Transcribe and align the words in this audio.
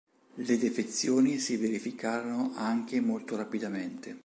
Le 0.33 0.57
defezioni 0.57 1.37
si 1.37 1.57
verificano 1.57 2.53
anche 2.55 2.99
molto 2.99 3.35
rapidamente. 3.35 4.17